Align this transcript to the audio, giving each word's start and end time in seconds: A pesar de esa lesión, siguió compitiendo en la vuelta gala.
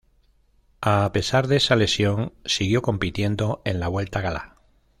A 0.81 1.11
pesar 1.11 1.45
de 1.47 1.57
esa 1.57 1.75
lesión, 1.75 2.33
siguió 2.43 2.81
compitiendo 2.81 3.61
en 3.65 3.79
la 3.79 3.87
vuelta 3.87 4.19
gala. 4.19 4.55